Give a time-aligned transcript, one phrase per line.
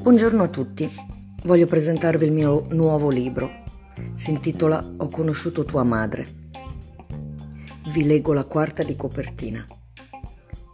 [0.00, 0.90] Buongiorno a tutti,
[1.44, 3.64] voglio presentarvi il mio nuovo libro.
[4.14, 6.26] Si intitola Ho conosciuto tua madre.
[7.92, 9.62] Vi leggo la quarta di copertina.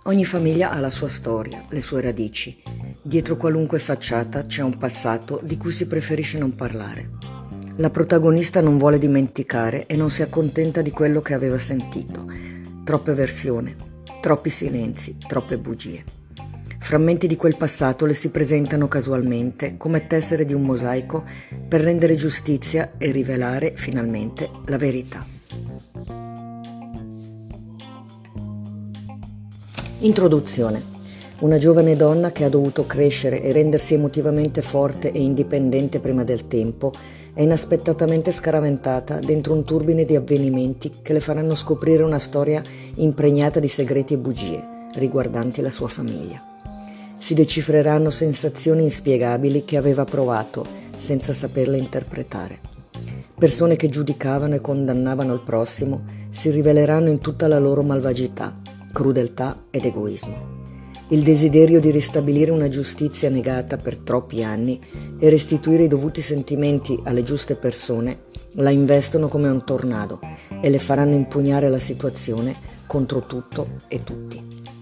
[0.05, 2.62] Ogni famiglia ha la sua storia, le sue radici.
[3.02, 7.11] Dietro qualunque facciata c'è un passato di cui si preferisce non parlare.
[7.79, 12.30] La protagonista non vuole dimenticare e non si accontenta di quello che aveva sentito.
[12.84, 13.74] Troppe versioni,
[14.20, 16.26] troppi silenzi, troppe bugie.
[16.87, 21.25] Frammenti di quel passato le si presentano casualmente come tessere di un mosaico
[21.67, 25.27] per rendere giustizia e rivelare finalmente la verità.
[29.99, 30.81] Introduzione.
[31.41, 36.47] Una giovane donna che ha dovuto crescere e rendersi emotivamente forte e indipendente prima del
[36.47, 36.93] tempo
[37.34, 42.62] è inaspettatamente scaraventata dentro un turbine di avvenimenti che le faranno scoprire una storia
[42.95, 46.55] impregnata di segreti e bugie riguardanti la sua famiglia
[47.19, 50.64] si decifreranno sensazioni inspiegabili che aveva provato
[50.97, 52.61] senza saperle interpretare.
[53.39, 58.61] Persone che giudicavano e condannavano il prossimo si riveleranno in tutta la loro malvagità,
[58.92, 60.55] crudeltà ed egoismo.
[61.09, 64.81] Il desiderio di ristabilire una giustizia negata per troppi anni
[65.19, 68.22] e restituire i dovuti sentimenti alle giuste persone
[68.55, 70.19] la investono come un tornado
[70.61, 72.56] e le faranno impugnare la situazione
[72.87, 74.75] contro tutto e tutti.